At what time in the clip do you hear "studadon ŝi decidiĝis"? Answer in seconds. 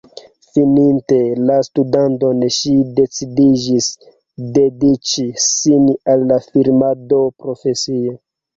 1.67-3.91